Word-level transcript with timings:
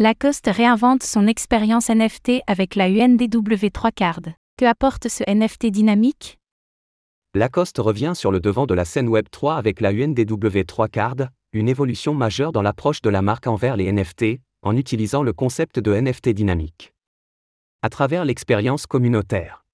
Lacoste 0.00 0.46
réinvente 0.46 1.02
son 1.02 1.26
expérience 1.26 1.88
NFT 1.88 2.42
avec 2.46 2.76
la 2.76 2.88
UNDW3 2.88 3.90
Card. 3.92 4.20
Que 4.56 4.64
apporte 4.64 5.08
ce 5.08 5.24
NFT 5.28 5.72
dynamique? 5.72 6.38
Lacoste 7.34 7.78
revient 7.78 8.12
sur 8.14 8.30
le 8.30 8.38
devant 8.38 8.66
de 8.66 8.74
la 8.74 8.84
scène 8.84 9.08
Web3 9.08 9.56
avec 9.56 9.80
la 9.80 9.92
UNDW3 9.92 10.88
Card, 10.88 11.16
une 11.52 11.68
évolution 11.68 12.14
majeure 12.14 12.52
dans 12.52 12.62
l'approche 12.62 13.02
de 13.02 13.10
la 13.10 13.22
marque 13.22 13.48
envers 13.48 13.76
les 13.76 13.90
NFT, 13.90 14.38
en 14.62 14.76
utilisant 14.76 15.24
le 15.24 15.32
concept 15.32 15.80
de 15.80 15.92
NFT 15.92 16.28
dynamique. 16.28 16.92
À 17.82 17.88
travers 17.88 18.24
l'expérience 18.24 18.86
communautaire. 18.86 19.64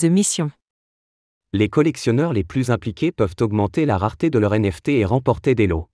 The 0.00 0.06
Mission. 0.06 0.50
Les 1.52 1.68
collectionneurs 1.68 2.32
les 2.32 2.42
plus 2.42 2.72
impliqués 2.72 3.12
peuvent 3.12 3.36
augmenter 3.40 3.86
la 3.86 3.98
rareté 3.98 4.30
de 4.30 4.40
leur 4.40 4.58
NFT 4.58 4.88
et 4.88 5.04
remporter 5.04 5.54
des 5.54 5.68
lots. 5.68 5.88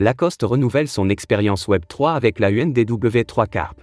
Lacoste 0.00 0.42
renouvelle 0.42 0.88
son 0.88 1.08
expérience 1.08 1.68
Web3 1.68 2.16
avec 2.16 2.40
la 2.40 2.50
UNDW3 2.50 3.46
Carp. 3.46 3.80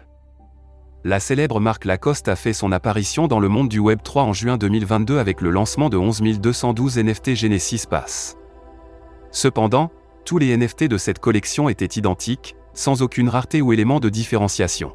La 1.06 1.22
célèbre 1.22 1.62
marque 1.62 1.86
Lacoste 1.86 2.28
a 2.28 2.36
fait 2.36 2.52
son 2.52 2.74
apparition 2.74 3.30
dans 3.30 3.40
le 3.40 3.48
monde 3.48 3.70
du 3.70 3.80
Web3 3.80 4.20
en 4.20 4.34
juin 4.34 4.58
2022 4.58 5.20
avec 5.20 5.40
le 5.40 5.52
lancement 5.52 5.88
de 5.88 5.96
11 5.96 6.42
212 6.42 6.98
NFT 6.98 7.36
Genesis 7.36 7.84
Pass. 7.90 8.36
Cependant, 9.32 9.90
tous 10.26 10.38
les 10.38 10.58
NFT 10.58 10.90
de 10.90 10.98
cette 10.98 11.20
collection 11.20 11.70
étaient 11.70 11.86
identiques, 11.86 12.58
sans 12.74 13.02
aucune 13.02 13.30
rareté 13.30 13.62
ou 13.62 13.72
élément 13.72 14.02
de 14.02 14.10
différenciation. 14.10 14.92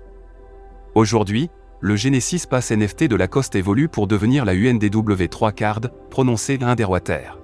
Aujourd'hui, 0.94 1.48
le 1.80 1.96
Genesis 1.96 2.42
Pass 2.46 2.72
NFT 2.72 3.04
de 3.04 3.16
Lacoste 3.16 3.54
évolue 3.54 3.88
pour 3.88 4.06
devenir 4.06 4.44
la 4.44 4.54
UNDW3 4.54 5.54
Card, 5.54 5.80
prononcée 6.10 6.58
Underwater. 6.60 7.38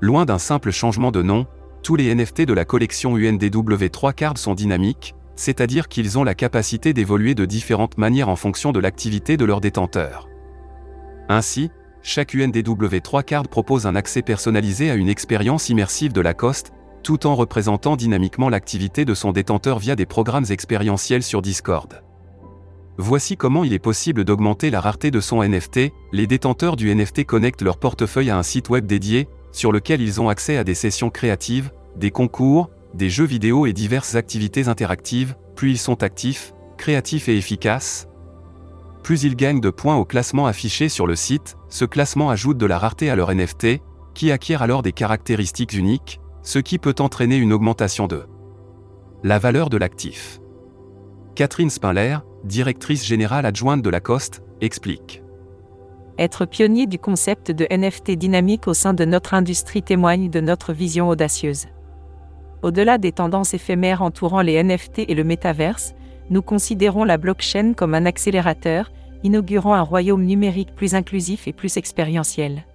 Loin 0.00 0.24
d'un 0.24 0.38
simple 0.38 0.70
changement 0.70 1.10
de 1.10 1.20
nom, 1.20 1.46
tous 1.82 1.96
les 1.96 2.14
NFT 2.14 2.42
de 2.42 2.52
la 2.52 2.64
collection 2.64 3.16
UNDW3 3.16 4.12
Card 4.14 4.38
sont 4.38 4.54
dynamiques, 4.54 5.14
c'est-à-dire 5.34 5.88
qu'ils 5.88 6.18
ont 6.18 6.24
la 6.24 6.34
capacité 6.34 6.92
d'évoluer 6.92 7.34
de 7.34 7.46
différentes 7.46 7.96
manières 7.96 8.28
en 8.28 8.36
fonction 8.36 8.72
de 8.72 8.80
l'activité 8.80 9.36
de 9.36 9.44
leur 9.44 9.60
détenteur. 9.60 10.28
Ainsi, 11.28 11.70
chaque 12.02 12.34
UNDW3 12.34 13.24
Card 13.24 13.48
propose 13.48 13.86
un 13.86 13.96
accès 13.96 14.22
personnalisé 14.22 14.90
à 14.90 14.94
une 14.94 15.08
expérience 15.08 15.68
immersive 15.68 16.12
de 16.12 16.20
Lacoste, 16.20 16.72
tout 17.02 17.26
en 17.26 17.34
représentant 17.34 17.96
dynamiquement 17.96 18.50
l'activité 18.50 19.04
de 19.04 19.14
son 19.14 19.32
détenteur 19.32 19.78
via 19.78 19.96
des 19.96 20.06
programmes 20.06 20.46
expérientiels 20.50 21.22
sur 21.22 21.40
Discord. 21.40 22.02
Voici 22.98 23.38
comment 23.38 23.64
il 23.64 23.72
est 23.72 23.78
possible 23.78 24.24
d'augmenter 24.24 24.70
la 24.70 24.80
rareté 24.80 25.10
de 25.10 25.20
son 25.20 25.42
NFT. 25.42 25.92
Les 26.12 26.26
détenteurs 26.26 26.76
du 26.76 26.94
NFT 26.94 27.24
connectent 27.24 27.62
leur 27.62 27.78
portefeuille 27.78 28.28
à 28.28 28.36
un 28.36 28.42
site 28.42 28.68
web 28.68 28.84
dédié, 28.84 29.26
sur 29.52 29.72
lequel 29.72 30.00
ils 30.00 30.20
ont 30.20 30.28
accès 30.28 30.56
à 30.56 30.64
des 30.64 30.74
sessions 30.74 31.10
créatives, 31.10 31.70
des 31.96 32.10
concours, 32.10 32.70
des 32.94 33.10
jeux 33.10 33.24
vidéo 33.24 33.66
et 33.66 33.72
diverses 33.72 34.14
activités 34.14 34.68
interactives, 34.68 35.36
plus 35.54 35.72
ils 35.72 35.78
sont 35.78 36.02
actifs, 36.02 36.52
créatifs 36.76 37.28
et 37.28 37.36
efficaces, 37.36 38.08
plus 39.02 39.22
ils 39.22 39.36
gagnent 39.36 39.60
de 39.60 39.70
points 39.70 39.96
au 39.96 40.04
classement 40.04 40.46
affiché 40.46 40.88
sur 40.88 41.06
le 41.06 41.16
site, 41.16 41.56
ce 41.68 41.84
classement 41.84 42.30
ajoute 42.30 42.58
de 42.58 42.66
la 42.66 42.78
rareté 42.78 43.10
à 43.10 43.16
leur 43.16 43.34
NFT, 43.34 43.80
qui 44.14 44.30
acquiert 44.30 44.62
alors 44.62 44.82
des 44.82 44.92
caractéristiques 44.92 45.72
uniques, 45.72 46.20
ce 46.42 46.58
qui 46.58 46.78
peut 46.78 46.94
entraîner 46.98 47.36
une 47.36 47.52
augmentation 47.52 48.06
de 48.06 48.26
la 49.22 49.38
valeur 49.38 49.70
de 49.70 49.76
l'actif. 49.76 50.40
Catherine 51.34 51.70
Spinler, 51.70 52.18
directrice 52.44 53.04
générale 53.04 53.46
adjointe 53.46 53.82
de 53.82 53.90
Lacoste, 53.90 54.42
explique. 54.60 55.22
Être 56.20 56.44
pionnier 56.44 56.86
du 56.86 56.98
concept 56.98 57.50
de 57.50 57.66
NFT 57.70 58.10
dynamique 58.10 58.68
au 58.68 58.74
sein 58.74 58.92
de 58.92 59.06
notre 59.06 59.32
industrie 59.32 59.82
témoigne 59.82 60.28
de 60.28 60.40
notre 60.40 60.74
vision 60.74 61.08
audacieuse. 61.08 61.68
Au-delà 62.60 62.98
des 62.98 63.10
tendances 63.10 63.54
éphémères 63.54 64.02
entourant 64.02 64.42
les 64.42 64.62
NFT 64.62 65.06
et 65.08 65.14
le 65.14 65.24
métaverse, 65.24 65.94
nous 66.28 66.42
considérons 66.42 67.04
la 67.04 67.16
blockchain 67.16 67.72
comme 67.72 67.94
un 67.94 68.04
accélérateur, 68.04 68.92
inaugurant 69.24 69.72
un 69.72 69.80
royaume 69.80 70.26
numérique 70.26 70.74
plus 70.74 70.94
inclusif 70.94 71.48
et 71.48 71.54
plus 71.54 71.78
expérientiel. 71.78 72.66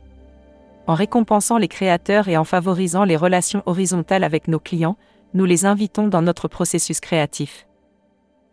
En 0.88 0.96
récompensant 0.96 1.60
les 1.60 1.68
créateurs 1.68 2.28
et 2.28 2.38
en 2.38 2.46
favorisant 2.46 3.04
les 3.04 3.16
relations 3.16 3.62
horizontales 3.68 4.24
avec 4.24 4.48
nos 4.48 4.60
clients, 4.60 4.98
nous 5.36 5.46
les 5.46 5.68
invitons 5.68 6.08
dans 6.08 6.24
notre 6.24 6.48
processus 6.48 7.00
créatif. 7.00 7.68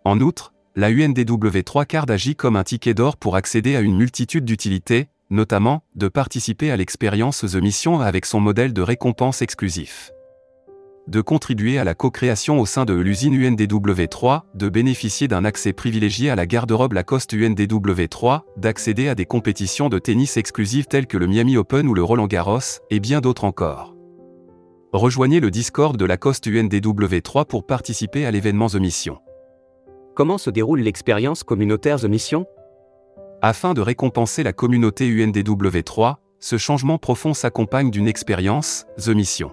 En 0.04 0.20
outre, 0.20 0.52
la 0.74 0.90
UNDW3 0.90 1.84
Card 1.84 2.06
agit 2.08 2.34
comme 2.34 2.56
un 2.56 2.64
ticket 2.64 2.94
d'or 2.94 3.16
pour 3.16 3.36
accéder 3.36 3.76
à 3.76 3.80
une 3.80 3.96
multitude 3.96 4.44
d'utilités, 4.44 5.08
notamment 5.28 5.82
de 5.96 6.08
participer 6.08 6.70
à 6.70 6.76
l'expérience 6.76 7.40
The 7.40 7.56
Mission 7.56 8.00
avec 8.00 8.24
son 8.24 8.40
modèle 8.40 8.72
de 8.72 8.80
récompense 8.80 9.42
exclusif. 9.42 10.12
De 11.08 11.20
contribuer 11.20 11.78
à 11.78 11.84
la 11.84 11.94
co-création 11.94 12.60
au 12.60 12.64
sein 12.64 12.84
de 12.84 12.94
l'usine 12.94 13.34
UNDW3, 13.34 14.42
de 14.54 14.68
bénéficier 14.68 15.28
d'un 15.28 15.44
accès 15.44 15.72
privilégié 15.72 16.30
à 16.30 16.36
la 16.36 16.46
garde-robe 16.46 16.92
Lacoste 16.92 17.34
UNDW3, 17.34 18.42
d'accéder 18.56 19.08
à 19.08 19.14
des 19.14 19.26
compétitions 19.26 19.88
de 19.88 19.98
tennis 19.98 20.36
exclusives 20.36 20.86
telles 20.86 21.08
que 21.08 21.18
le 21.18 21.26
Miami 21.26 21.56
Open 21.56 21.88
ou 21.88 21.94
le 21.94 22.04
Roland 22.04 22.28
Garros, 22.28 22.60
et 22.90 23.00
bien 23.00 23.20
d'autres 23.20 23.44
encore. 23.44 23.94
Rejoignez 24.92 25.40
le 25.40 25.50
Discord 25.50 25.96
de 25.96 26.04
Lacoste 26.04 26.46
UNDW3 26.46 27.46
pour 27.46 27.66
participer 27.66 28.24
à 28.24 28.30
l'événement 28.30 28.68
The 28.68 28.76
Mission. 28.76 29.18
Comment 30.14 30.36
se 30.36 30.50
déroule 30.50 30.80
l'expérience 30.80 31.42
communautaire 31.42 31.98
The 31.98 32.04
Mission? 32.04 32.44
Afin 33.40 33.72
de 33.72 33.80
récompenser 33.80 34.42
la 34.42 34.52
communauté 34.52 35.08
UNDW3, 35.08 36.16
ce 36.38 36.58
changement 36.58 36.98
profond 36.98 37.32
s'accompagne 37.32 37.90
d'une 37.90 38.06
expérience, 38.06 38.84
The 38.98 39.08
Mission. 39.08 39.52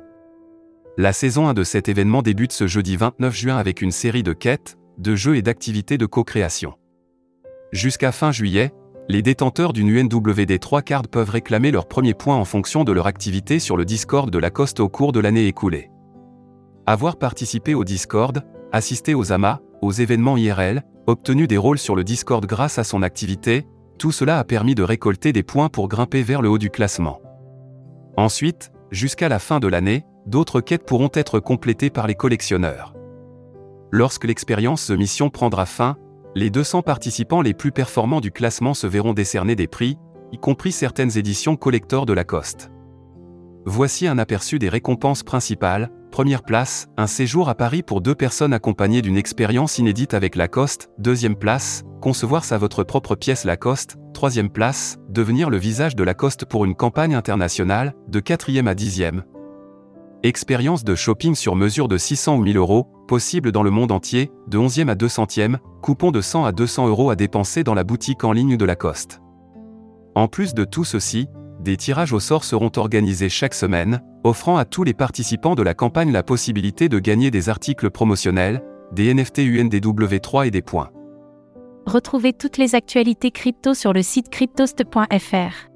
La 0.98 1.14
saison 1.14 1.48
1 1.48 1.54
de 1.54 1.64
cet 1.64 1.88
événement 1.88 2.22
débute 2.22 2.52
ce 2.52 2.68
jeudi 2.68 2.98
29 2.98 3.34
juin 3.34 3.56
avec 3.56 3.82
une 3.82 3.92
série 3.92 4.22
de 4.22 4.34
quêtes, 4.34 4.78
de 4.98 5.16
jeux 5.16 5.38
et 5.38 5.42
d'activités 5.42 5.98
de 5.98 6.06
co-création. 6.06 6.74
Jusqu'à 7.72 8.12
fin 8.12 8.34
juillet, 8.34 8.74
les 9.08 9.22
détenteurs 9.22 9.72
d'une 9.72 9.90
UNWD3 9.90 10.84
card 10.84 11.08
peuvent 11.08 11.30
réclamer 11.30 11.72
leurs 11.72 11.88
premiers 11.88 12.14
points 12.14 12.36
en 12.36 12.46
fonction 12.46 12.84
de 12.84 12.92
leur 12.92 13.08
activité 13.08 13.60
sur 13.60 13.78
le 13.78 13.86
Discord 13.86 14.30
de 14.30 14.38
Lacoste 14.38 14.82
au 14.82 14.90
cours 14.90 15.14
de 15.14 15.22
l'année 15.22 15.48
écoulée. 15.48 15.90
Avoir 16.86 17.16
participé 17.16 17.76
au 17.76 17.86
Discord, 17.86 18.44
assisté 18.74 19.16
aux 19.16 19.32
amas, 19.32 19.62
aux 19.82 19.92
événements 19.92 20.38
IRL, 20.38 20.84
obtenu 21.08 21.48
des 21.48 21.58
rôles 21.58 21.80
sur 21.80 21.96
le 21.96 22.04
Discord 22.04 22.46
grâce 22.46 22.80
à 22.80 22.84
son 22.84 23.02
activité, 23.02 23.66
tout 23.98 24.12
cela 24.12 24.40
a 24.40 24.44
permis 24.44 24.76
de 24.76 24.84
récolter 24.84 25.34
des 25.34 25.44
points 25.44 25.70
pour 25.70 25.88
grimper 25.88 26.24
vers 26.24 26.42
le 26.42 26.50
haut 26.50 26.58
du 26.58 26.70
classement. 26.70 27.22
Ensuite, 28.18 28.72
jusqu'à 28.92 29.30
la 29.30 29.40
fin 29.40 29.60
de 29.60 29.68
l'année, 29.68 30.06
d'autres 30.26 30.62
quêtes 30.62 30.86
pourront 30.86 31.10
être 31.14 31.40
complétées 31.40 31.90
par 31.90 32.08
les 32.08 32.16
collectionneurs. 32.16 32.94
Lorsque 33.92 34.26
l'expérience 34.26 34.88
The 34.88 34.92
Mission 34.92 35.30
prendra 35.30 35.66
fin, 35.66 35.98
les 36.36 36.50
200 36.50 36.84
participants 36.84 37.42
les 37.42 37.54
plus 37.54 37.72
performants 37.72 38.22
du 38.22 38.32
classement 38.32 38.74
se 38.74 38.88
verront 38.88 39.14
décerner 39.14 39.56
des 39.56 39.68
prix, 39.68 39.98
y 40.32 40.38
compris 40.38 40.72
certaines 40.72 41.18
éditions 41.18 41.56
collector 41.56 42.06
de 42.06 42.14
Lacoste. 42.14 42.72
Voici 43.66 44.08
un 44.08 44.18
aperçu 44.18 44.60
des 44.60 44.70
récompenses 44.70 45.24
principales. 45.24 45.92
Première 46.20 46.44
place, 46.44 46.90
un 46.98 47.08
séjour 47.08 47.48
à 47.48 47.56
Paris 47.56 47.82
pour 47.82 48.02
deux 48.02 48.14
personnes 48.14 48.52
accompagnées 48.52 49.02
d'une 49.02 49.16
expérience 49.16 49.78
inédite 49.78 50.14
avec 50.14 50.36
Lacoste. 50.36 50.90
Deuxième 50.98 51.38
place, 51.38 51.86
concevoir 52.02 52.44
sa 52.44 52.58
votre 52.58 52.84
propre 52.84 53.16
pièce 53.16 53.46
Lacoste. 53.46 53.96
Troisième 54.14 54.50
place, 54.50 54.98
devenir 55.08 55.50
le 55.50 55.56
visage 55.56 55.96
de 55.96 56.04
Lacoste 56.04 56.44
pour 56.44 56.66
une 56.66 56.76
campagne 56.76 57.16
internationale. 57.16 57.96
De 58.10 58.20
quatrième 58.20 58.68
à 58.68 58.76
dixième, 58.76 59.24
Expérience 60.22 60.84
de 60.84 60.94
shopping 60.94 61.36
sur 61.36 61.56
mesure 61.56 61.88
de 61.88 61.98
600 61.98 62.36
ou 62.36 62.42
1000 62.42 62.58
euros, 62.58 62.90
possible 63.08 63.54
dans 63.54 63.64
le 63.64 63.72
monde 63.72 63.94
entier, 63.94 64.30
de 64.50 64.58
11e 64.58 64.90
à 64.90 64.96
200e, 64.96 65.56
coupon 65.82 66.12
de 66.12 66.20
100 66.20 66.44
à 66.44 66.52
200 66.52 66.90
euros 66.90 67.12
à 67.12 67.16
dépenser 67.16 67.64
dans 67.64 67.76
la 67.76 67.86
boutique 67.86 68.26
en 68.26 68.34
ligne 68.34 68.58
de 68.58 68.66
Lacoste. 68.66 69.22
En 70.16 70.28
plus 70.28 70.54
de 70.54 70.66
tout 70.66 70.84
ceci, 70.84 71.30
des 71.60 71.78
tirages 71.78 72.14
au 72.14 72.20
sort 72.20 72.44
seront 72.44 72.72
organisés 72.78 73.30
chaque 73.30 73.54
semaine, 73.54 74.02
offrant 74.24 74.58
à 74.58 74.66
tous 74.66 74.84
les 74.84 74.94
participants 74.94 75.56
de 75.56 75.64
la 75.64 75.74
campagne 75.74 76.12
la 76.12 76.24
possibilité 76.24 76.90
de 76.90 77.00
gagner 77.00 77.32
des 77.32 77.50
articles 77.50 77.90
promotionnels, 77.90 78.64
des 78.92 79.14
NFT 79.14 79.40
UNDW3 79.40 80.48
et 80.48 80.52
des 80.52 80.62
points. 80.62 80.90
Retrouvez 81.86 82.34
toutes 82.34 82.58
les 82.58 82.76
actualités 82.76 83.32
crypto 83.32 83.74
sur 83.74 83.94
le 83.94 84.02
site 84.02 84.30
cryptost.fr. 84.30 85.70